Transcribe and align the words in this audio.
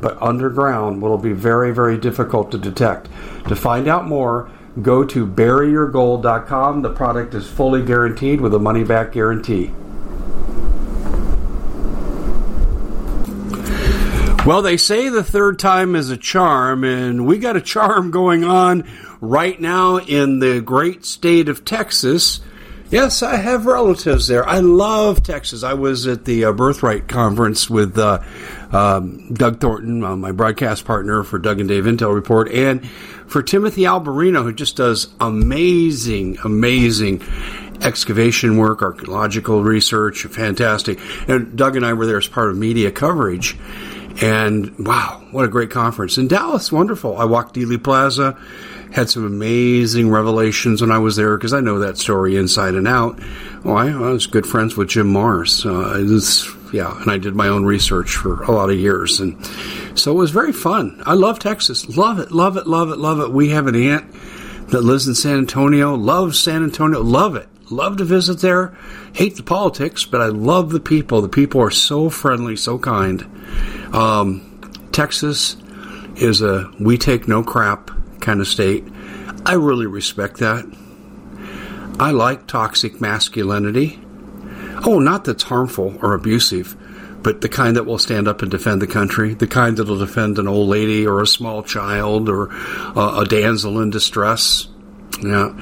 but 0.00 0.20
underground 0.20 1.00
will 1.00 1.18
be 1.18 1.32
very, 1.32 1.72
very 1.72 1.98
difficult 1.98 2.50
to 2.52 2.58
detect. 2.58 3.08
To 3.48 3.56
find 3.56 3.88
out 3.88 4.06
more, 4.06 4.50
go 4.82 5.04
to 5.04 5.26
buryyourgold.com. 5.26 6.82
The 6.82 6.92
product 6.92 7.34
is 7.34 7.48
fully 7.48 7.82
guaranteed 7.82 8.40
with 8.40 8.54
a 8.54 8.58
money 8.58 8.84
back 8.84 9.12
guarantee. 9.12 9.72
Well, 14.46 14.62
they 14.62 14.76
say 14.76 15.08
the 15.08 15.24
third 15.24 15.58
time 15.58 15.96
is 15.96 16.08
a 16.10 16.16
charm, 16.16 16.84
and 16.84 17.26
we 17.26 17.38
got 17.38 17.56
a 17.56 17.60
charm 17.60 18.12
going 18.12 18.44
on 18.44 18.84
right 19.20 19.60
now 19.60 19.98
in 19.98 20.38
the 20.38 20.60
great 20.60 21.04
state 21.04 21.48
of 21.48 21.64
Texas. 21.64 22.38
Yes, 22.88 23.24
I 23.24 23.34
have 23.34 23.66
relatives 23.66 24.28
there. 24.28 24.48
I 24.48 24.60
love 24.60 25.24
Texas. 25.24 25.64
I 25.64 25.74
was 25.74 26.06
at 26.06 26.24
the 26.24 26.44
uh, 26.44 26.52
Birthright 26.52 27.08
Conference 27.08 27.68
with 27.68 27.98
uh, 27.98 28.22
um, 28.70 29.34
Doug 29.34 29.60
Thornton, 29.60 30.04
uh, 30.04 30.14
my 30.14 30.30
broadcast 30.30 30.84
partner 30.84 31.24
for 31.24 31.40
Doug 31.40 31.58
and 31.58 31.68
Dave 31.68 31.82
Intel 31.82 32.14
Report, 32.14 32.48
and 32.48 32.88
for 33.26 33.42
Timothy 33.42 33.82
Alberino, 33.82 34.44
who 34.44 34.52
just 34.52 34.76
does 34.76 35.12
amazing, 35.18 36.38
amazing 36.44 37.22
excavation 37.80 38.56
work, 38.56 38.82
archaeological 38.82 39.64
research, 39.64 40.22
fantastic. 40.22 41.00
And 41.28 41.56
Doug 41.56 41.74
and 41.74 41.84
I 41.84 41.92
were 41.92 42.06
there 42.06 42.18
as 42.18 42.28
part 42.28 42.50
of 42.50 42.56
media 42.56 42.92
coverage. 42.92 43.56
And 44.22 44.78
wow, 44.78 45.26
what 45.32 45.44
a 45.44 45.48
great 45.48 45.70
conference. 45.70 46.18
In 46.18 46.28
Dallas, 46.28 46.70
wonderful. 46.70 47.18
I 47.18 47.24
walked 47.24 47.56
Dealey 47.56 47.82
Plaza 47.82 48.38
had 48.96 49.10
some 49.10 49.26
amazing 49.26 50.08
revelations 50.08 50.80
when 50.80 50.90
I 50.90 50.96
was 50.96 51.16
there 51.16 51.36
because 51.36 51.52
I 51.52 51.60
know 51.60 51.80
that 51.80 51.98
story 51.98 52.36
inside 52.36 52.74
and 52.74 52.88
out. 52.88 53.20
Oh, 53.62 53.74
I, 53.74 53.88
I 53.88 54.10
was 54.10 54.26
good 54.26 54.46
friends 54.46 54.74
with 54.74 54.88
Jim 54.88 55.12
Marrs. 55.12 55.66
Uh, 55.66 56.72
yeah, 56.72 56.98
and 57.02 57.10
I 57.10 57.18
did 57.18 57.34
my 57.34 57.48
own 57.48 57.66
research 57.66 58.16
for 58.16 58.42
a 58.44 58.52
lot 58.52 58.70
of 58.70 58.78
years, 58.78 59.20
and 59.20 59.36
so 59.98 60.12
it 60.12 60.14
was 60.14 60.30
very 60.30 60.54
fun. 60.54 61.02
I 61.04 61.12
love 61.12 61.38
Texas, 61.38 61.94
love 61.94 62.18
it, 62.20 62.32
love 62.32 62.56
it, 62.56 62.66
love 62.66 62.88
it, 62.88 62.96
love 62.96 63.20
it. 63.20 63.30
We 63.30 63.50
have 63.50 63.66
an 63.66 63.74
aunt 63.74 64.10
that 64.68 64.80
lives 64.80 65.06
in 65.06 65.14
San 65.14 65.36
Antonio, 65.36 65.94
loves 65.94 66.38
San 66.38 66.64
Antonio, 66.64 67.02
love 67.02 67.36
it, 67.36 67.48
love 67.70 67.98
to 67.98 68.04
visit 68.04 68.40
there. 68.40 68.78
Hate 69.12 69.36
the 69.36 69.42
politics, 69.42 70.06
but 70.06 70.22
I 70.22 70.28
love 70.28 70.70
the 70.70 70.80
people. 70.80 71.20
The 71.20 71.28
people 71.28 71.60
are 71.60 71.70
so 71.70 72.08
friendly, 72.08 72.56
so 72.56 72.78
kind. 72.78 73.22
Um, 73.94 74.88
Texas 74.90 75.54
is 76.16 76.40
a 76.40 76.72
we 76.80 76.96
take 76.96 77.28
no 77.28 77.42
crap 77.42 77.90
kind 78.20 78.40
of 78.40 78.48
state. 78.48 78.84
I 79.44 79.54
really 79.54 79.86
respect 79.86 80.38
that. 80.38 80.64
I 81.98 82.10
like 82.10 82.46
toxic 82.46 83.00
masculinity. 83.00 83.98
Oh, 84.84 84.98
not 84.98 85.24
that's 85.24 85.44
harmful 85.44 85.96
or 86.02 86.12
abusive, 86.14 86.76
but 87.22 87.40
the 87.40 87.48
kind 87.48 87.76
that 87.76 87.86
will 87.86 87.98
stand 87.98 88.28
up 88.28 88.42
and 88.42 88.50
defend 88.50 88.82
the 88.82 88.86
country, 88.86 89.34
the 89.34 89.46
kind 89.46 89.76
that 89.78 89.88
will 89.88 89.98
defend 89.98 90.38
an 90.38 90.46
old 90.46 90.68
lady 90.68 91.06
or 91.06 91.22
a 91.22 91.26
small 91.26 91.62
child 91.62 92.28
or 92.28 92.52
uh, 92.52 93.22
a 93.22 93.24
damsel 93.24 93.80
in 93.80 93.90
distress. 93.90 94.68
Yeah. 95.22 95.54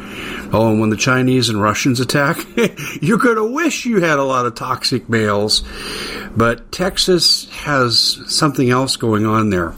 Oh, 0.53 0.71
and 0.71 0.81
when 0.81 0.91
the 0.91 0.97
Chinese 0.97 1.49
and 1.49 1.63
Russians 1.63 2.01
attack, 2.01 2.45
you're 3.01 3.19
going 3.19 3.37
to 3.37 3.45
wish 3.45 3.87
you 3.87 4.01
had 4.01 4.19
a 4.19 4.25
lot 4.25 4.47
of 4.47 4.57
toxic 4.57 5.09
males. 5.09 5.63
But 6.37 6.73
Texas 6.73 7.49
has 7.51 8.21
something 8.27 8.71
else 8.71 8.97
going 8.97 9.27
on 9.27 9.51
there. 9.51 9.75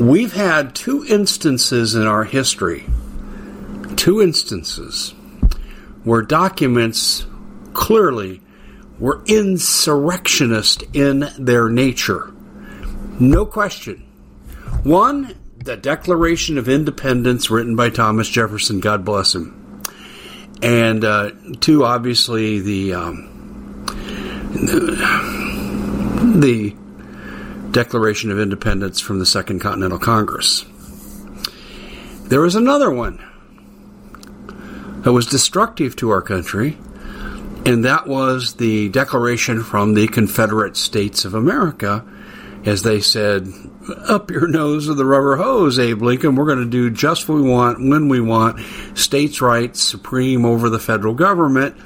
We've 0.00 0.32
had 0.32 0.74
two 0.74 1.04
instances 1.04 1.94
in 1.94 2.06
our 2.06 2.24
history, 2.24 2.86
two 3.96 4.22
instances 4.22 5.10
where 6.04 6.22
documents 6.22 7.26
clearly 7.74 8.40
were 8.98 9.22
insurrectionist 9.26 10.84
in 10.94 11.28
their 11.38 11.68
nature. 11.68 12.32
No 13.20 13.44
question. 13.44 14.06
One, 14.84 15.34
the 15.58 15.76
Declaration 15.76 16.56
of 16.56 16.66
Independence 16.66 17.50
written 17.50 17.76
by 17.76 17.90
Thomas 17.90 18.30
Jefferson, 18.30 18.80
God 18.80 19.04
bless 19.04 19.34
him. 19.34 19.82
And 20.62 21.04
uh, 21.04 21.32
two, 21.60 21.84
obviously, 21.84 22.60
the, 22.60 22.94
um, 22.94 23.84
the 26.40 26.74
Declaration 27.70 28.30
of 28.30 28.38
Independence 28.40 29.00
from 29.00 29.18
the 29.18 29.26
Second 29.26 29.60
Continental 29.60 29.98
Congress. 29.98 30.64
There 32.24 32.40
was 32.40 32.54
another 32.54 32.90
one 32.90 33.24
that 35.02 35.12
was 35.12 35.26
destructive 35.26 35.96
to 35.96 36.10
our 36.10 36.22
country, 36.22 36.76
and 37.64 37.84
that 37.84 38.06
was 38.06 38.54
the 38.54 38.88
Declaration 38.88 39.62
from 39.62 39.94
the 39.94 40.08
Confederate 40.08 40.76
States 40.76 41.24
of 41.24 41.34
America, 41.34 42.04
as 42.64 42.82
they 42.82 43.00
said, 43.00 43.48
up 44.06 44.30
your 44.30 44.46
nose 44.48 44.86
with 44.86 44.98
the 44.98 45.04
rubber 45.04 45.36
hose, 45.36 45.78
Abe 45.78 46.02
Lincoln. 46.02 46.34
We're 46.34 46.46
going 46.46 46.64
to 46.64 46.70
do 46.70 46.90
just 46.90 47.28
what 47.28 47.36
we 47.36 47.48
want, 47.48 47.78
when 47.78 48.08
we 48.08 48.20
want, 48.20 48.60
states' 48.94 49.40
rights 49.40 49.80
supreme 49.80 50.44
over 50.44 50.68
the 50.68 50.78
federal 50.78 51.14
government. 51.14 51.76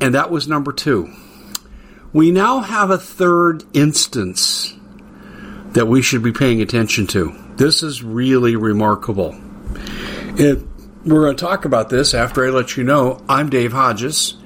And 0.00 0.14
that 0.14 0.30
was 0.30 0.48
number 0.48 0.72
two. 0.72 1.12
We 2.12 2.30
now 2.30 2.60
have 2.60 2.90
a 2.90 2.98
third 2.98 3.64
instance 3.74 4.74
that 5.72 5.86
we 5.86 6.02
should 6.02 6.22
be 6.22 6.32
paying 6.32 6.60
attention 6.62 7.06
to. 7.08 7.34
This 7.56 7.82
is 7.82 8.02
really 8.02 8.56
remarkable. 8.56 9.36
It, 10.36 10.60
we're 11.04 11.22
going 11.22 11.36
to 11.36 11.44
talk 11.44 11.64
about 11.64 11.88
this 11.90 12.14
after 12.14 12.46
I 12.46 12.50
let 12.50 12.76
you 12.76 12.84
know. 12.84 13.22
I'm 13.28 13.50
Dave 13.50 13.72
Hodges. 13.72 14.36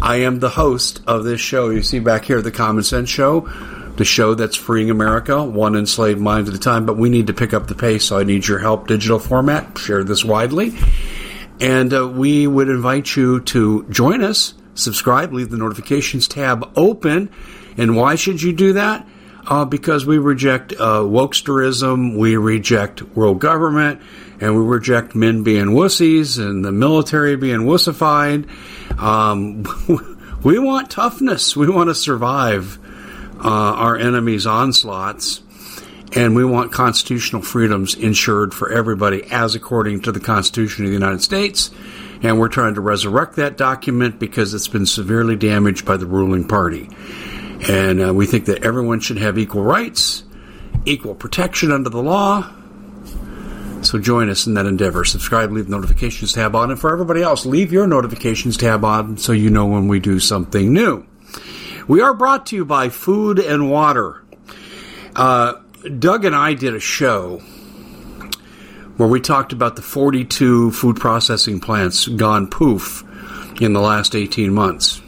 I 0.00 0.16
am 0.16 0.40
the 0.40 0.50
host 0.50 1.02
of 1.06 1.24
this 1.24 1.40
show. 1.40 1.70
You 1.70 1.82
see 1.82 1.98
back 1.98 2.24
here, 2.24 2.42
the 2.42 2.50
Common 2.50 2.82
Sense 2.82 3.08
Show, 3.08 3.48
the 3.96 4.04
show 4.04 4.34
that's 4.34 4.56
freeing 4.56 4.90
America, 4.90 5.42
one 5.44 5.76
enslaved 5.76 6.20
mind 6.20 6.48
at 6.48 6.54
a 6.54 6.58
time. 6.58 6.86
But 6.86 6.96
we 6.96 7.10
need 7.10 7.28
to 7.28 7.34
pick 7.34 7.54
up 7.54 7.68
the 7.68 7.74
pace, 7.74 8.04
so 8.06 8.18
I 8.18 8.24
need 8.24 8.46
your 8.46 8.58
help. 8.58 8.88
Digital 8.88 9.18
format, 9.18 9.78
share 9.78 10.02
this 10.02 10.24
widely. 10.24 10.76
And 11.60 11.94
uh, 11.94 12.08
we 12.08 12.46
would 12.46 12.68
invite 12.68 13.14
you 13.14 13.40
to 13.40 13.86
join 13.88 14.24
us, 14.24 14.54
subscribe, 14.74 15.32
leave 15.32 15.50
the 15.50 15.56
notifications 15.56 16.26
tab 16.26 16.72
open. 16.76 17.30
And 17.76 17.96
why 17.96 18.16
should 18.16 18.42
you 18.42 18.52
do 18.52 18.72
that? 18.74 19.06
Uh, 19.46 19.64
because 19.64 20.06
we 20.06 20.18
reject 20.18 20.72
uh, 20.72 21.00
wokesterism, 21.00 22.16
we 22.16 22.36
reject 22.36 23.02
world 23.02 23.38
government, 23.38 24.00
and 24.40 24.56
we 24.56 24.62
reject 24.64 25.14
men 25.14 25.42
being 25.42 25.66
wussies 25.66 26.38
and 26.38 26.64
the 26.64 26.72
military 26.72 27.36
being 27.36 27.60
wussified. 27.60 28.48
Um, 28.98 29.64
we 30.44 30.58
want 30.58 30.90
toughness. 30.90 31.56
We 31.56 31.68
want 31.68 31.90
to 31.90 31.94
survive 31.94 32.78
uh, 33.38 33.48
our 33.48 33.96
enemies' 33.96 34.46
onslaughts, 34.46 35.42
and 36.14 36.34
we 36.34 36.44
want 36.44 36.72
constitutional 36.72 37.42
freedoms 37.42 37.94
ensured 37.94 38.54
for 38.54 38.72
everybody, 38.72 39.24
as 39.30 39.54
according 39.54 40.02
to 40.02 40.12
the 40.12 40.20
Constitution 40.20 40.84
of 40.84 40.90
the 40.90 40.94
United 40.94 41.22
States. 41.22 41.70
And 42.22 42.38
we're 42.38 42.48
trying 42.48 42.74
to 42.74 42.80
resurrect 42.80 43.36
that 43.36 43.58
document 43.58 44.18
because 44.18 44.54
it's 44.54 44.68
been 44.68 44.86
severely 44.86 45.36
damaged 45.36 45.84
by 45.84 45.98
the 45.98 46.06
ruling 46.06 46.48
party. 46.48 46.88
And 47.68 48.02
uh, 48.02 48.14
we 48.14 48.26
think 48.26 48.46
that 48.46 48.64
everyone 48.64 49.00
should 49.00 49.18
have 49.18 49.38
equal 49.38 49.62
rights, 49.62 50.24
equal 50.84 51.14
protection 51.14 51.72
under 51.72 51.90
the 51.90 52.02
law. 52.02 52.50
So 53.82 53.98
join 53.98 54.30
us 54.30 54.46
in 54.46 54.54
that 54.54 54.66
endeavor. 54.66 55.04
Subscribe, 55.04 55.52
leave 55.52 55.66
the 55.66 55.70
notifications 55.70 56.32
tab 56.32 56.54
on, 56.54 56.70
and 56.70 56.80
for 56.80 56.90
everybody 56.90 57.22
else, 57.22 57.44
leave 57.44 57.72
your 57.72 57.86
notifications 57.86 58.56
tab 58.56 58.84
on 58.84 59.18
so 59.18 59.32
you 59.32 59.50
know 59.50 59.66
when 59.66 59.88
we 59.88 60.00
do 60.00 60.18
something 60.18 60.72
new. 60.72 61.06
We 61.86 62.00
are 62.00 62.14
brought 62.14 62.46
to 62.46 62.56
you 62.56 62.64
by 62.64 62.88
Food 62.88 63.38
and 63.38 63.70
Water. 63.70 64.22
Uh, 65.14 65.54
Doug 65.98 66.24
and 66.24 66.34
I 66.34 66.54
did 66.54 66.74
a 66.74 66.80
show 66.80 67.42
where 68.96 69.08
we 69.08 69.20
talked 69.20 69.52
about 69.52 69.76
the 69.76 69.82
42 69.82 70.70
food 70.70 70.96
processing 70.96 71.60
plants 71.60 72.08
gone 72.08 72.48
poof 72.48 73.04
in 73.60 73.74
the 73.74 73.80
last 73.80 74.14
18 74.14 74.52
months. 74.52 75.02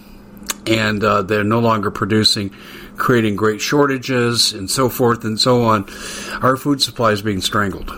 And 0.67 1.03
uh, 1.03 1.23
they're 1.23 1.45
no 1.45 1.61
longer 1.61 1.91
producing, 1.91 2.51
creating 2.97 3.37
great 3.37 3.61
shortages 3.61 4.53
and 4.53 4.71
so 4.71 4.89
forth 4.89 5.25
and 5.25 5.41
so 5.41 5.65
on. 5.65 5.89
Our 6.43 6.57
food 6.57 6.83
supply 6.83 7.13
is 7.13 7.23
being 7.23 7.41
strangled. 7.41 7.91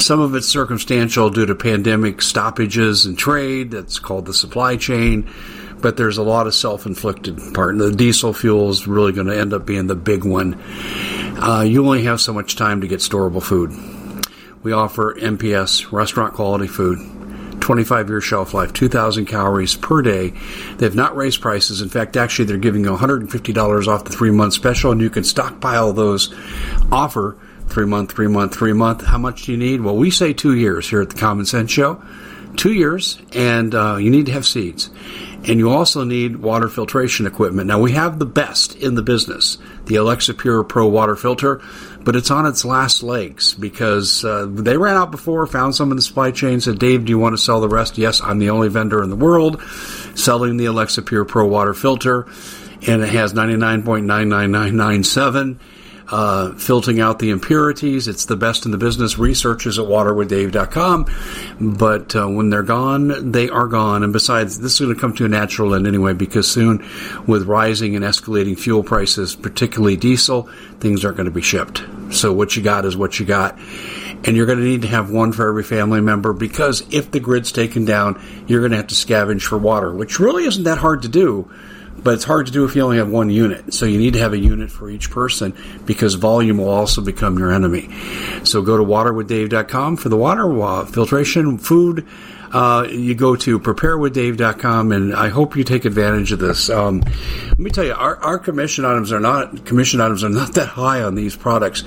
Some 0.00 0.20
of 0.20 0.34
it's 0.34 0.48
circumstantial 0.48 1.28
due 1.28 1.46
to 1.46 1.54
pandemic 1.54 2.22
stoppages 2.22 3.04
in 3.04 3.16
trade. 3.16 3.70
That's 3.70 3.98
called 3.98 4.26
the 4.26 4.32
supply 4.32 4.76
chain. 4.76 5.30
But 5.82 5.96
there's 5.96 6.18
a 6.18 6.22
lot 6.22 6.46
of 6.46 6.54
self-inflicted 6.54 7.54
part. 7.54 7.76
The 7.78 7.92
diesel 7.92 8.32
fuel 8.32 8.70
is 8.70 8.86
really 8.86 9.12
going 9.12 9.26
to 9.28 9.38
end 9.38 9.52
up 9.52 9.66
being 9.66 9.86
the 9.86 9.94
big 9.94 10.24
one. 10.24 10.60
Uh, 11.38 11.64
you 11.66 11.84
only 11.84 12.04
have 12.04 12.20
so 12.20 12.32
much 12.32 12.56
time 12.56 12.82
to 12.82 12.86
get 12.86 13.00
storable 13.00 13.42
food. 13.42 13.72
We 14.62 14.72
offer 14.72 15.14
MPS, 15.14 15.90
restaurant 15.90 16.34
quality 16.34 16.66
food. 16.66 16.98
25 17.70 18.08
year 18.08 18.20
shelf 18.20 18.52
life, 18.52 18.72
2,000 18.72 19.26
calories 19.26 19.76
per 19.76 20.02
day. 20.02 20.34
They've 20.78 20.92
not 20.92 21.14
raised 21.14 21.40
prices. 21.40 21.80
In 21.80 21.88
fact, 21.88 22.16
actually, 22.16 22.46
they're 22.46 22.56
giving 22.56 22.82
you 22.82 22.90
$150 22.90 23.86
off 23.86 24.02
the 24.02 24.10
three 24.10 24.32
month 24.32 24.54
special, 24.54 24.90
and 24.90 25.00
you 25.00 25.08
can 25.08 25.22
stockpile 25.22 25.92
those 25.92 26.34
offer 26.90 27.36
three 27.68 27.86
month, 27.86 28.10
three 28.10 28.26
month, 28.26 28.56
three 28.56 28.72
month. 28.72 29.04
How 29.04 29.18
much 29.18 29.44
do 29.44 29.52
you 29.52 29.56
need? 29.56 29.82
Well, 29.82 29.94
we 29.94 30.10
say 30.10 30.32
two 30.32 30.56
years 30.56 30.90
here 30.90 31.00
at 31.00 31.10
the 31.10 31.16
Common 31.16 31.46
Sense 31.46 31.70
Show. 31.70 32.02
Two 32.56 32.72
years, 32.72 33.22
and 33.32 33.72
uh, 33.72 33.98
you 34.00 34.10
need 34.10 34.26
to 34.26 34.32
have 34.32 34.44
seeds. 34.44 34.90
And 35.44 35.60
you 35.60 35.70
also 35.70 36.02
need 36.02 36.38
water 36.38 36.68
filtration 36.68 37.24
equipment. 37.24 37.68
Now, 37.68 37.80
we 37.80 37.92
have 37.92 38.18
the 38.18 38.26
best 38.26 38.74
in 38.74 38.96
the 38.96 39.02
business 39.02 39.58
the 39.84 39.94
Alexapure 39.94 40.68
Pro 40.68 40.88
water 40.88 41.14
filter, 41.14 41.62
but 42.04 42.16
it's 42.16 42.30
on 42.30 42.46
its 42.46 42.64
last 42.64 43.02
legs 43.02 43.52
because 43.54 44.24
uh, 44.24 44.46
they 44.48 44.76
ran 44.76 44.96
out 44.96 45.10
before, 45.10 45.44
found 45.46 45.74
some 45.74 45.90
in 45.90 45.96
the 45.96 46.02
supply 46.02 46.30
chain, 46.30 46.60
said, 46.60 46.78
Dave, 46.78 47.04
do 47.04 47.10
you 47.10 47.18
want 47.18 47.34
to 47.34 47.42
sell 47.42 47.60
the 47.60 47.68
rest? 47.68 47.98
Yes, 47.98 48.22
I'm 48.22 48.38
the 48.38 48.50
only 48.50 48.68
vendor 48.68 49.02
in 49.02 49.10
the 49.10 49.16
world 49.16 49.60
selling 50.14 50.56
the 50.56 50.66
Alexapure 50.66 51.26
Pro 51.26 51.46
water 51.46 51.74
filter, 51.74 52.26
and 52.86 53.02
it 53.02 53.08
has 53.10 53.34
99.99997 53.34 55.58
uh, 56.10 56.52
filtering 56.54 57.00
out 57.00 57.18
the 57.18 57.30
impurities. 57.30 58.08
It's 58.08 58.24
the 58.24 58.36
best 58.36 58.64
in 58.64 58.72
the 58.72 58.78
business. 58.78 59.18
Researchers 59.18 59.78
at 59.78 59.84
waterwithdave.com. 59.86 61.06
But 61.60 62.16
uh, 62.16 62.26
when 62.26 62.50
they're 62.50 62.62
gone, 62.62 63.30
they 63.30 63.48
are 63.48 63.68
gone. 63.68 64.02
And 64.02 64.12
besides, 64.12 64.60
this 64.60 64.74
is 64.74 64.80
going 64.80 64.94
to 64.94 65.00
come 65.00 65.14
to 65.14 65.24
a 65.24 65.28
natural 65.28 65.74
end 65.74 65.86
anyway 65.86 66.12
because 66.12 66.50
soon, 66.50 66.84
with 67.26 67.44
rising 67.44 67.94
and 67.96 68.04
escalating 68.04 68.58
fuel 68.58 68.82
prices, 68.82 69.36
particularly 69.36 69.96
diesel, 69.96 70.48
things 70.80 71.04
aren't 71.04 71.16
going 71.16 71.26
to 71.26 71.30
be 71.30 71.42
shipped. 71.42 71.84
So 72.10 72.32
what 72.32 72.56
you 72.56 72.62
got 72.62 72.84
is 72.84 72.96
what 72.96 73.20
you 73.20 73.26
got. 73.26 73.58
And 74.24 74.36
you're 74.36 74.46
going 74.46 74.58
to 74.58 74.64
need 74.64 74.82
to 74.82 74.88
have 74.88 75.10
one 75.10 75.32
for 75.32 75.48
every 75.48 75.62
family 75.62 76.00
member 76.00 76.32
because 76.32 76.82
if 76.92 77.10
the 77.10 77.20
grid's 77.20 77.52
taken 77.52 77.84
down, 77.84 78.20
you're 78.46 78.60
going 78.60 78.72
to 78.72 78.76
have 78.76 78.88
to 78.88 78.94
scavenge 78.94 79.42
for 79.42 79.56
water, 79.56 79.92
which 79.92 80.18
really 80.18 80.44
isn't 80.44 80.64
that 80.64 80.78
hard 80.78 81.02
to 81.02 81.08
do 81.08 81.50
but 81.98 82.14
it's 82.14 82.24
hard 82.24 82.46
to 82.46 82.52
do 82.52 82.64
if 82.64 82.74
you 82.74 82.82
only 82.82 82.98
have 82.98 83.10
one 83.10 83.30
unit. 83.30 83.74
So 83.74 83.86
you 83.86 83.98
need 83.98 84.14
to 84.14 84.20
have 84.20 84.32
a 84.32 84.38
unit 84.38 84.70
for 84.70 84.90
each 84.90 85.10
person 85.10 85.54
because 85.84 86.14
volume 86.14 86.58
will 86.58 86.68
also 86.68 87.02
become 87.02 87.38
your 87.38 87.52
enemy. 87.52 87.90
So 88.44 88.62
go 88.62 88.76
to 88.76 88.82
waterwithdave.com 88.82 89.96
for 89.96 90.08
the 90.08 90.16
water 90.16 90.86
filtration, 90.86 91.58
food. 91.58 92.06
Uh, 92.52 92.84
you 92.90 93.14
go 93.14 93.36
to 93.36 93.60
preparewithdave.com 93.60 94.90
and 94.90 95.14
I 95.14 95.28
hope 95.28 95.56
you 95.56 95.62
take 95.62 95.84
advantage 95.84 96.32
of 96.32 96.40
this. 96.40 96.68
Um, 96.68 97.00
let 97.48 97.58
me 97.58 97.70
tell 97.70 97.84
you, 97.84 97.92
our, 97.92 98.16
our 98.16 98.38
commission 98.40 98.84
items 98.84 99.12
are 99.12 99.20
not 99.20 99.64
commission 99.64 100.00
items 100.00 100.24
are 100.24 100.30
not 100.30 100.54
that 100.54 100.66
high 100.66 101.02
on 101.02 101.14
these 101.14 101.36
products 101.36 101.84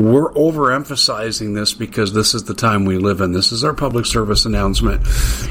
we're 0.00 0.32
overemphasizing 0.32 1.54
this 1.54 1.74
because 1.74 2.14
this 2.14 2.34
is 2.34 2.44
the 2.44 2.54
time 2.54 2.86
we 2.86 2.96
live 2.96 3.20
in. 3.20 3.32
This 3.32 3.52
is 3.52 3.64
our 3.64 3.74
public 3.74 4.06
service 4.06 4.46
announcement, 4.46 5.06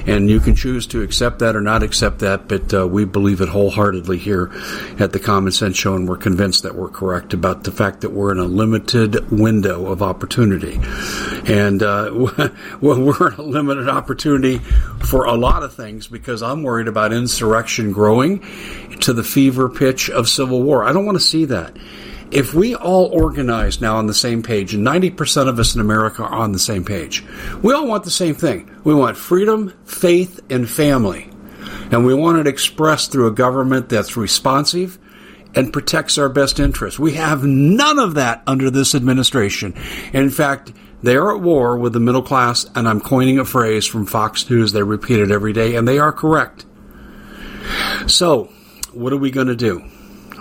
and 0.08 0.28
you 0.28 0.40
can 0.40 0.56
choose 0.56 0.88
to 0.88 1.04
accept 1.04 1.40
that 1.40 1.56
or 1.56 1.62
not 1.62 1.84
accept 1.84 2.20
that, 2.20 2.48
but 2.48 2.74
uh, 2.74 2.88
we 2.88 3.06
believe 3.06 3.42
it 3.42 3.50
wholeheartedly 3.50 4.18
here 4.18 4.52
at 4.98 5.14
the 5.14 5.20
Common 5.20 5.52
Sense 5.52 5.78
Show, 5.78 5.96
and 5.96 6.10
we're 6.10 6.18
convinced 6.18 6.64
that 6.64 6.74
we're 6.74 6.90
correct 6.90 7.36
about 7.36 7.64
the 7.64 7.72
fact 7.72 8.02
that 8.02 8.10
we're 8.10 8.32
in 8.32 8.40
a 8.40 8.46
limited 8.46 9.30
window 9.30 9.86
of 9.86 10.02
opportunity. 10.02 10.80
And 11.48 11.84
uh, 11.84 12.10
well, 12.82 13.02
we're 13.02 13.32
in 13.32 13.40
a 13.40 13.44
limited 13.44 13.88
opportunity 13.88 14.58
for 14.58 15.26
a 15.26 15.36
lot 15.36 15.62
of 15.62 15.76
things 15.76 16.08
because 16.08 16.42
I'm 16.42 16.64
worried 16.64 16.88
about 16.88 17.14
insurrection 17.14 17.92
growing 17.92 18.40
to 19.02 19.14
the 19.14 19.24
fever 19.24 19.70
pitch 19.70 20.10
of 20.10 20.28
civil 20.28 20.64
war. 20.64 20.84
I 20.84 20.92
don't 20.92 21.06
want 21.06 21.18
to 21.18 21.24
see 21.24 21.46
that 21.46 21.78
if 22.32 22.54
we 22.54 22.76
all 22.76 23.06
organize 23.06 23.82
now 23.82 23.98
on 23.98 24.08
the 24.08 24.14
same 24.14 24.44
page, 24.44 24.74
and 24.74 24.86
90% 24.86 25.48
of 25.48 25.60
us 25.60 25.76
in 25.76 25.82
America 25.82 26.24
are 26.24 26.40
on 26.40 26.52
the 26.52 26.60
same 26.60 26.86
page, 26.86 27.24
we 27.62 27.74
all 27.74 27.88
want 27.88 28.04
the 28.04 28.12
same 28.12 28.36
thing. 28.36 28.70
We 28.84 28.94
want 28.94 29.18
freedom, 29.18 29.74
faith, 29.86 30.40
and 30.50 30.70
family. 30.70 31.30
And 31.92 32.06
we 32.06 32.14
want 32.14 32.38
it 32.38 32.48
expressed 32.48 33.12
through 33.12 33.28
a 33.28 33.32
government 33.32 33.90
that's 33.90 34.16
responsive 34.16 35.00
and 35.56 35.74
protects 35.74 36.18
our 36.18 36.30
best 36.30 36.60
interests. 36.60 37.00
We 37.00 37.14
have 37.14 37.44
none 37.44 37.98
of 37.98 38.14
that 38.16 38.44
under 38.46 38.70
this 38.70 38.94
administration. 38.94 39.74
In 40.14 40.30
fact, 40.30 40.72
they 41.02 41.16
are 41.16 41.36
at 41.36 41.42
war 41.42 41.78
with 41.78 41.94
the 41.94 42.00
middle 42.00 42.22
class, 42.22 42.66
and 42.76 42.88
I'm 42.88 43.02
coining 43.02 43.40
a 43.40 43.46
phrase 43.46 43.86
from 43.86 44.06
Fox 44.06 44.50
News. 44.50 44.72
They 44.72 44.84
repeat 44.84 45.20
it 45.20 45.32
every 45.32 45.54
day, 45.54 45.76
and 45.76 45.88
they 45.88 45.98
are 45.98 46.12
correct. 46.12 46.66
So, 48.08 48.46
what 48.94 49.14
are 49.14 49.18
we 49.18 49.32
going 49.32 49.48
to 49.48 49.56
do? 49.56 49.84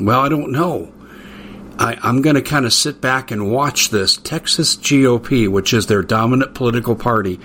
Well, 0.00 0.20
I 0.20 0.29
don't 0.29 0.52
know. 0.52 0.93
I, 1.78 2.08
am 2.08 2.22
going 2.22 2.36
to 2.36 2.42
kind 2.42 2.66
of 2.66 2.72
sit 2.72 3.00
back 3.00 3.30
and 3.30 3.50
watch 3.50 3.90
this. 3.90 4.16
Texas 4.16 4.76
GOP, 4.76 5.48
which 5.48 5.72
is 5.72 5.86
their 5.86 6.02
dominant 6.02 6.54
political 6.54 6.96
party, 6.96 7.40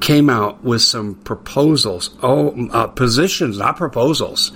came 0.00 0.30
out 0.30 0.62
with 0.62 0.82
some 0.82 1.16
proposals. 1.16 2.10
Oh, 2.22 2.68
uh, 2.70 2.88
positions, 2.88 3.58
not 3.58 3.76
proposals. 3.76 4.52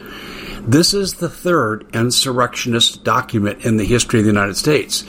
This 0.63 0.95
is 0.95 1.15
the 1.15 1.29
third 1.29 1.87
insurrectionist 1.95 3.05
document 3.05 3.65
in 3.65 3.77
the 3.77 3.85
history 3.85 4.21
of 4.21 4.25
the 4.25 4.31
United 4.31 4.57
States. 4.57 5.05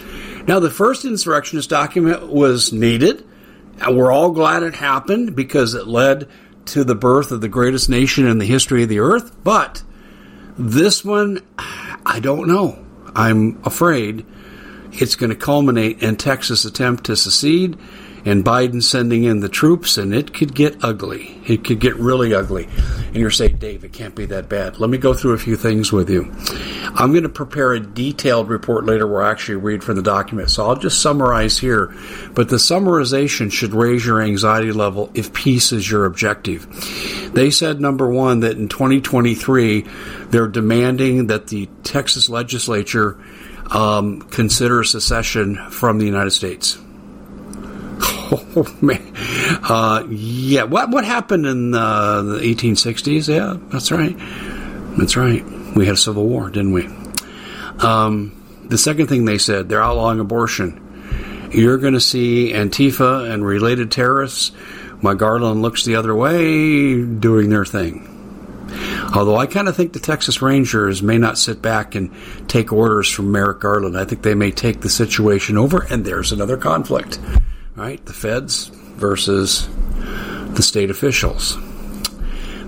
Now, 0.48 0.60
the 0.60 0.70
first 0.70 1.04
insurrectionist 1.06 1.70
document 1.70 2.28
was 2.28 2.72
needed, 2.72 3.28
we're 3.86 4.12
all 4.12 4.32
glad 4.32 4.64
it 4.64 4.76
happened 4.76 5.36
because 5.36 5.74
it 5.74 5.88
led 5.88 6.28
to 6.66 6.84
the 6.84 6.96
birth 6.96 7.32
of 7.32 7.42
the 7.42 7.48
greatest 7.48 7.90
nation 7.90 8.28
in 8.28 8.40
the 8.40 8.46
history 8.46 8.84
of 8.84 8.90
the 8.90 9.00
earth. 9.00 9.36
But 9.44 9.84
this 10.58 11.06
one, 11.06 11.46
I 11.58 12.20
don't 12.20 12.48
know. 12.48 12.84
I'm 13.18 13.60
afraid 13.66 14.26
it's 14.94 15.16
going 15.16 15.32
to 15.32 15.36
culminate 15.36 16.02
in 16.04 16.16
Texas' 16.16 16.66
attempt 16.66 17.06
to 17.06 17.16
secede 17.16 17.78
and 18.26 18.44
Biden 18.44 18.84
sending 18.84 19.24
in 19.24 19.40
the 19.40 19.50
troops, 19.50 19.98
and 19.98 20.14
it 20.14 20.34
could 20.34 20.54
get 20.54 20.84
ugly. 20.84 21.40
It 21.48 21.64
could 21.64 21.80
get 21.80 21.96
really 21.96 22.34
ugly. 22.34 22.68
And 23.08 23.16
you're 23.16 23.32
saying, 23.32 23.58
Dave, 23.58 23.84
it 23.84 23.94
can't 23.94 24.16
be 24.16 24.26
that 24.26 24.50
bad. 24.50 24.80
Let 24.80 24.90
me 24.90 24.98
go 24.98 25.14
through 25.14 25.34
a 25.34 25.38
few 25.38 25.56
things 25.56 25.92
with 25.92 26.10
you. 26.10 26.32
I'm 26.98 27.12
going 27.12 27.24
to 27.24 27.30
prepare 27.30 27.74
a 27.74 27.80
detailed 27.80 28.50
report 28.50 28.86
later 28.86 29.06
where 29.06 29.22
I 29.22 29.30
actually 29.30 29.58
read 29.58 29.84
from 29.84 29.98
the 29.98 30.02
document. 30.02 30.50
So 30.50 30.68
I'll 30.68 30.76
just 30.76 31.00
summarize 31.00 31.60
here. 31.60 31.94
But 32.34 32.50
the 32.50 32.56
summarization 32.56 33.52
should 33.52 33.74
raise 33.76 34.04
your 34.04 34.20
anxiety 34.20 34.72
level 34.72 35.12
if 35.14 35.32
peace 35.32 35.72
is 35.72 35.90
your 35.90 36.06
objective. 36.06 36.68
They 37.34 37.52
said, 37.52 37.80
number 37.80 38.10
one, 38.10 38.40
that 38.40 38.58
in 38.58 38.68
2023, 38.68 39.86
they're 40.30 40.48
demanding 40.48 41.28
that 41.28 41.48
the 41.48 41.70
Texas 41.84 42.30
legislature 42.30 43.20
um, 43.70 44.22
consider 44.22 44.84
secession 44.84 45.70
from 45.70 46.00
the 46.00 46.06
United 46.06 46.32
States. 46.32 46.78
Oh 48.30 48.68
man, 48.82 49.14
uh, 49.70 50.06
yeah. 50.10 50.64
What 50.64 50.90
what 50.90 51.06
happened 51.06 51.46
in 51.46 51.74
uh, 51.74 52.24
the 52.24 52.40
1860s? 52.40 53.34
Yeah, 53.34 53.56
that's 53.72 53.90
right. 53.90 54.18
That's 54.98 55.16
right. 55.16 55.46
We 55.78 55.86
had 55.86 55.96
a 55.96 55.98
civil 55.98 56.26
war, 56.26 56.50
didn't 56.50 56.74
we? 56.74 56.88
Um, 57.80 58.34
the 58.68 58.78
second 58.78 59.08
thing 59.08 59.26
they 59.26 59.38
said, 59.38 59.70
they're 59.70 59.82
outlawing 59.82 60.20
abortion. 60.20 61.50
You're 61.52 61.78
going 61.78 61.94
to 61.94 62.02
see 62.02 62.52
Antifa 62.54 63.32
and 63.32 63.46
related 63.46 63.92
terrorists. 63.92 64.52
Merrick 65.02 65.20
Garland 65.20 65.62
looks 65.62 65.86
the 65.86 65.96
other 65.96 66.14
way, 66.16 67.02
doing 67.06 67.50
their 67.50 67.66
thing. 67.66 68.14
Although 69.16 69.38
I 69.38 69.46
kind 69.46 69.70
of 69.70 69.76
think 69.76 69.94
the 69.94 70.00
Texas 70.00 70.42
Rangers 70.42 71.02
may 71.02 71.18
not 71.18 71.38
sit 71.38 71.62
back 71.62 71.96
and 71.96 72.12
take 72.50 72.74
orders 72.74 73.10
from 73.10 73.32
Merrick 73.32 73.62
Garland. 73.62 73.98
I 73.98 74.04
think 74.04 74.24
they 74.24 74.36
may 74.36 74.52
take 74.52 74.82
the 74.82 74.90
situation 74.90 75.58
over, 75.58 75.86
and 75.90 76.04
there's 76.04 76.34
another 76.34 76.58
conflict 76.58 77.20
right? 77.78 78.04
The 78.06 78.14
feds 78.14 78.68
versus 78.98 79.70
the 80.56 80.64
state 80.64 80.90
officials. 80.90 81.58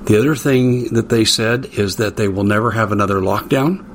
The 0.10 0.18
other 0.18 0.36
thing 0.36 0.96
that 0.96 1.10
they 1.10 1.24
said 1.24 1.66
is 1.66 1.98
that 1.98 2.18
they 2.18 2.28
will 2.28 2.44
never 2.44 2.72
have 2.72 2.92
another 2.92 3.18
lockdown. 3.22 3.86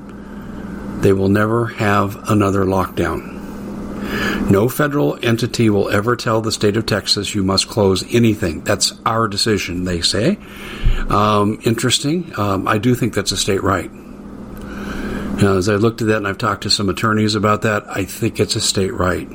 They 1.01 1.11
will 1.11 1.27
never 1.27 1.65
have 1.65 2.29
another 2.29 2.63
lockdown. 2.63 4.49
No 4.49 4.69
federal 4.69 5.19
entity 5.21 5.69
will 5.69 5.89
ever 5.89 6.15
tell 6.15 6.39
the 6.39 6.53
state 6.53 6.77
of 6.77 6.85
Texas 6.85 7.35
you 7.35 7.43
must 7.43 7.67
close 7.67 8.05
anything. 8.15 8.61
That's 8.61 8.93
our 9.05 9.27
decision, 9.27 9.83
they 9.83 9.99
say. 9.99 10.37
Um, 11.09 11.59
interesting. 11.65 12.31
Um, 12.39 12.65
I 12.65 12.77
do 12.77 12.95
think 12.95 13.13
that's 13.13 13.33
a 13.33 13.37
state 13.37 13.61
right. 13.61 13.91
Now, 13.91 15.57
as 15.57 15.67
I 15.67 15.75
looked 15.75 16.01
at 16.01 16.07
that 16.07 16.15
and 16.15 16.27
I've 16.29 16.37
talked 16.37 16.63
to 16.63 16.69
some 16.69 16.87
attorneys 16.87 17.35
about 17.35 17.63
that, 17.63 17.83
I 17.89 18.05
think 18.05 18.39
it's 18.39 18.55
a 18.55 18.61
state 18.61 18.93
right. 18.93 19.27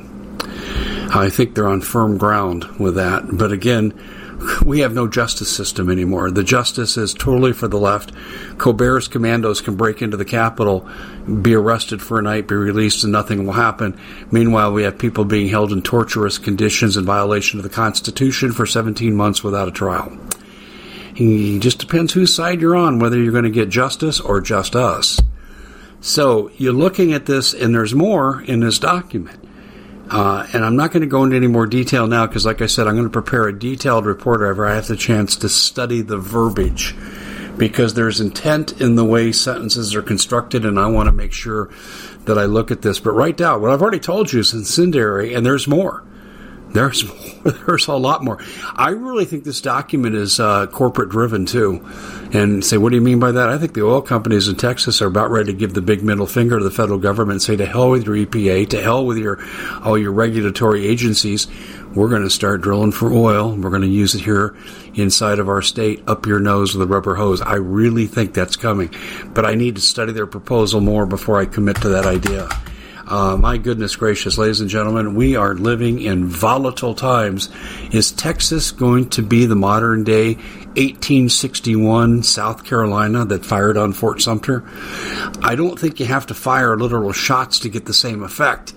I 1.13 1.29
think 1.29 1.53
they're 1.53 1.67
on 1.67 1.81
firm 1.81 2.17
ground 2.17 2.63
with 2.79 2.95
that. 2.95 3.25
But 3.31 3.51
again, 3.51 3.93
we 4.65 4.79
have 4.79 4.93
no 4.93 5.07
justice 5.07 5.53
system 5.55 5.89
anymore. 5.89 6.31
The 6.31 6.43
justice 6.43 6.97
is 6.97 7.13
totally 7.13 7.53
for 7.53 7.67
the 7.67 7.77
left. 7.77 8.11
Colbert's 8.57 9.07
commandos 9.07 9.61
can 9.61 9.75
break 9.75 10.01
into 10.01 10.17
the 10.17 10.25
Capitol, 10.25 10.87
be 11.41 11.53
arrested 11.53 12.01
for 12.01 12.19
a 12.19 12.21
night, 12.21 12.47
be 12.47 12.55
released, 12.55 13.03
and 13.03 13.11
nothing 13.11 13.45
will 13.45 13.53
happen. 13.53 13.99
Meanwhile, 14.31 14.73
we 14.73 14.83
have 14.83 14.97
people 14.97 15.25
being 15.25 15.49
held 15.49 15.71
in 15.71 15.81
torturous 15.81 16.37
conditions 16.37 16.97
in 16.97 17.05
violation 17.05 17.59
of 17.59 17.63
the 17.63 17.69
Constitution 17.69 18.51
for 18.51 18.65
17 18.65 19.15
months 19.15 19.43
without 19.43 19.67
a 19.67 19.71
trial. 19.71 20.17
It 21.15 21.59
just 21.59 21.79
depends 21.79 22.13
whose 22.13 22.33
side 22.33 22.61
you're 22.61 22.75
on, 22.75 22.99
whether 22.99 23.17
you're 23.17 23.31
going 23.31 23.43
to 23.43 23.49
get 23.49 23.69
justice 23.69 24.19
or 24.19 24.41
just 24.41 24.75
us. 24.75 25.19
So 25.99 26.49
you're 26.57 26.73
looking 26.73 27.13
at 27.13 27.27
this, 27.27 27.53
and 27.53 27.75
there's 27.75 27.93
more 27.93 28.41
in 28.41 28.61
this 28.61 28.79
document. 28.79 29.40
Uh, 30.11 30.45
and 30.53 30.65
I'm 30.65 30.75
not 30.75 30.91
going 30.91 31.01
to 31.01 31.07
go 31.07 31.23
into 31.23 31.37
any 31.37 31.47
more 31.47 31.65
detail 31.65 32.05
now 32.05 32.27
because, 32.27 32.45
like 32.45 32.61
I 32.61 32.65
said, 32.65 32.85
I'm 32.85 32.95
going 32.95 33.05
to 33.05 33.09
prepare 33.09 33.47
a 33.47 33.57
detailed 33.57 34.05
report 34.05 34.41
whenever 34.41 34.67
I 34.67 34.75
have 34.75 34.87
the 34.87 34.97
chance 34.97 35.37
to 35.37 35.47
study 35.47 36.01
the 36.01 36.17
verbiage 36.17 36.93
because 37.57 37.93
there's 37.93 38.19
intent 38.19 38.81
in 38.81 38.95
the 38.95 39.05
way 39.05 39.31
sentences 39.31 39.95
are 39.95 40.01
constructed, 40.01 40.65
and 40.65 40.77
I 40.77 40.87
want 40.87 41.07
to 41.07 41.13
make 41.13 41.31
sure 41.31 41.69
that 42.25 42.37
I 42.37 42.45
look 42.45 42.71
at 42.71 42.81
this. 42.81 42.99
But 42.99 43.11
right 43.11 43.37
now, 43.39 43.57
what 43.57 43.71
I've 43.71 43.81
already 43.81 43.99
told 43.99 44.33
you 44.33 44.41
is 44.41 44.53
incendiary, 44.53 45.33
and 45.33 45.45
there's 45.45 45.67
more. 45.67 46.03
There's 46.73 47.03
there's 47.43 47.87
a 47.87 47.93
lot 47.93 48.23
more. 48.23 48.39
I 48.75 48.89
really 48.89 49.25
think 49.25 49.43
this 49.43 49.61
document 49.61 50.15
is 50.15 50.39
uh, 50.39 50.67
corporate 50.67 51.09
driven 51.09 51.45
too. 51.45 51.85
And 52.33 52.63
say, 52.63 52.77
what 52.77 52.89
do 52.89 52.95
you 52.95 53.01
mean 53.01 53.19
by 53.19 53.33
that? 53.33 53.49
I 53.49 53.57
think 53.57 53.73
the 53.73 53.83
oil 53.83 54.01
companies 54.01 54.47
in 54.47 54.55
Texas 54.55 55.01
are 55.01 55.07
about 55.07 55.31
ready 55.31 55.51
to 55.51 55.57
give 55.57 55.73
the 55.73 55.81
big 55.81 56.01
middle 56.01 56.25
finger 56.25 56.57
to 56.57 56.63
the 56.63 56.71
federal 56.71 56.97
government 56.97 57.33
and 57.33 57.41
say, 57.41 57.57
to 57.57 57.65
hell 57.65 57.89
with 57.89 58.05
your 58.05 58.15
EPA, 58.15 58.69
to 58.69 58.81
hell 58.81 59.05
with 59.05 59.17
your 59.17 59.43
all 59.83 59.97
your 59.97 60.13
regulatory 60.13 60.87
agencies. 60.87 61.47
We're 61.93 62.07
going 62.07 62.23
to 62.23 62.29
start 62.29 62.61
drilling 62.61 62.93
for 62.93 63.11
oil. 63.11 63.53
We're 63.53 63.69
going 63.69 63.81
to 63.81 63.87
use 63.87 64.15
it 64.15 64.21
here 64.21 64.55
inside 64.93 65.39
of 65.39 65.49
our 65.49 65.61
state, 65.61 66.01
up 66.07 66.25
your 66.25 66.39
nose 66.39 66.73
with 66.73 66.89
a 66.89 66.91
rubber 66.91 67.15
hose. 67.15 67.41
I 67.41 67.55
really 67.55 68.07
think 68.07 68.33
that's 68.33 68.55
coming, 68.55 68.93
but 69.33 69.45
I 69.45 69.55
need 69.55 69.75
to 69.75 69.81
study 69.81 70.13
their 70.13 70.27
proposal 70.27 70.79
more 70.79 71.05
before 71.05 71.37
I 71.37 71.45
commit 71.45 71.81
to 71.81 71.89
that 71.89 72.05
idea. 72.05 72.47
Uh, 73.11 73.35
my 73.35 73.57
goodness 73.57 73.97
gracious, 73.97 74.37
ladies 74.37 74.61
and 74.61 74.69
gentlemen, 74.69 75.15
we 75.15 75.35
are 75.35 75.53
living 75.53 76.01
in 76.01 76.23
volatile 76.27 76.95
times. 76.95 77.49
Is 77.91 78.13
Texas 78.13 78.71
going 78.71 79.09
to 79.09 79.21
be 79.21 79.45
the 79.45 79.55
modern 79.55 80.05
day 80.05 80.35
1861 80.77 82.23
South 82.23 82.63
Carolina 82.63 83.25
that 83.25 83.45
fired 83.45 83.75
on 83.75 83.91
Fort 83.91 84.21
Sumter? 84.21 84.63
I 85.41 85.55
don't 85.55 85.77
think 85.77 85.99
you 85.99 86.05
have 86.05 86.27
to 86.27 86.33
fire 86.33 86.77
literal 86.77 87.11
shots 87.11 87.59
to 87.59 87.69
get 87.69 87.85
the 87.85 87.93
same 87.93 88.23
effect. 88.23 88.73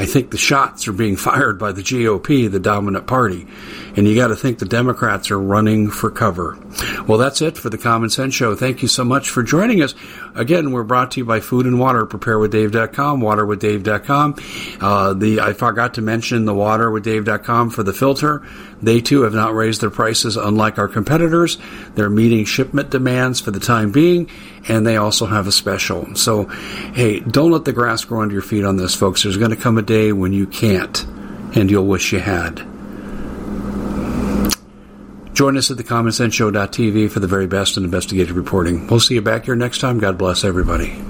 I 0.00 0.06
think 0.06 0.30
the 0.30 0.38
shots 0.38 0.88
are 0.88 0.94
being 0.94 1.16
fired 1.16 1.58
by 1.58 1.72
the 1.72 1.82
GOP, 1.82 2.50
the 2.50 2.58
dominant 2.58 3.06
party. 3.06 3.46
And 3.96 4.08
you 4.08 4.14
got 4.14 4.28
to 4.28 4.34
think 4.34 4.58
the 4.58 4.64
Democrats 4.64 5.30
are 5.30 5.38
running 5.38 5.90
for 5.90 6.10
cover. 6.10 6.56
Well, 7.06 7.18
that's 7.18 7.42
it 7.42 7.58
for 7.58 7.68
the 7.68 7.76
Common 7.76 8.08
Sense 8.08 8.32
Show. 8.32 8.54
Thank 8.54 8.80
you 8.80 8.88
so 8.88 9.04
much 9.04 9.28
for 9.28 9.42
joining 9.42 9.82
us. 9.82 9.94
Again, 10.34 10.72
we're 10.72 10.84
brought 10.84 11.10
to 11.10 11.20
you 11.20 11.26
by 11.26 11.40
Food 11.40 11.66
and 11.66 11.78
Water, 11.78 12.06
preparewithdave.com, 12.06 13.20
waterwithdave.com. 13.20 14.36
Uh, 14.80 15.12
the, 15.12 15.40
I 15.40 15.52
forgot 15.52 15.92
to 15.94 16.00
mention 16.00 16.46
the 16.46 16.54
waterwithdave.com 16.54 17.68
for 17.68 17.82
the 17.82 17.92
filter. 17.92 18.42
They 18.80 19.02
too 19.02 19.22
have 19.22 19.34
not 19.34 19.52
raised 19.52 19.82
their 19.82 19.90
prices 19.90 20.38
unlike 20.38 20.78
our 20.78 20.88
competitors. 20.88 21.58
They're 21.94 22.08
meeting 22.08 22.46
shipment 22.46 22.88
demands 22.88 23.38
for 23.40 23.50
the 23.50 23.60
time 23.60 23.92
being, 23.92 24.30
and 24.68 24.86
they 24.86 24.96
also 24.96 25.26
have 25.26 25.46
a 25.46 25.52
special. 25.52 26.14
So, 26.14 26.44
hey, 26.94 27.20
don't 27.20 27.50
let 27.50 27.64
the 27.64 27.72
grass 27.72 28.04
grow 28.04 28.22
under 28.22 28.34
your 28.34 28.42
feet 28.42 28.64
on 28.64 28.76
this, 28.76 28.94
folks. 28.94 29.22
There's 29.22 29.36
going 29.36 29.50
to 29.50 29.56
come 29.56 29.78
a 29.78 29.82
day 29.82 30.12
when 30.12 30.32
you 30.32 30.46
can't, 30.46 31.04
and 31.54 31.70
you'll 31.70 31.86
wish 31.86 32.12
you 32.12 32.20
had. 32.20 32.56
Join 35.32 35.56
us 35.56 35.70
at 35.70 35.78
thecommonsenseshow.tv 35.78 37.10
for 37.10 37.20
the 37.20 37.26
very 37.26 37.46
best 37.46 37.76
in 37.76 37.84
investigative 37.84 38.36
reporting. 38.36 38.86
We'll 38.88 39.00
see 39.00 39.14
you 39.14 39.22
back 39.22 39.46
here 39.46 39.56
next 39.56 39.78
time. 39.78 39.98
God 39.98 40.18
bless 40.18 40.44
everybody. 40.44 41.09